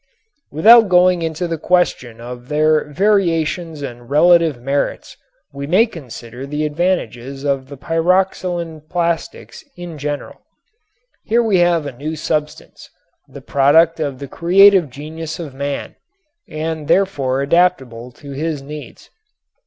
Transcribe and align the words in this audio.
Without 0.49 0.89
going 0.89 1.21
into 1.21 1.47
the 1.47 1.59
question 1.59 2.19
of 2.19 2.47
their 2.49 2.85
variations 2.91 3.83
and 3.83 4.09
relative 4.09 4.59
merits 4.59 5.15
we 5.53 5.67
may 5.67 5.85
consider 5.85 6.47
the 6.47 6.65
advantages 6.65 7.43
of 7.43 7.69
the 7.69 7.77
pyroxylin 7.77 8.81
plastics 8.89 9.63
in 9.77 9.99
general. 9.99 10.41
Here 11.23 11.43
we 11.43 11.59
have 11.59 11.85
a 11.85 11.91
new 11.95 12.15
substance, 12.15 12.89
the 13.27 13.41
product 13.41 13.99
of 13.99 14.17
the 14.17 14.27
creative 14.27 14.89
genius 14.89 15.37
of 15.39 15.53
man, 15.53 15.95
and 16.49 16.87
therefore 16.87 17.43
adaptable 17.43 18.11
to 18.13 18.31
his 18.31 18.59
needs. 18.63 19.11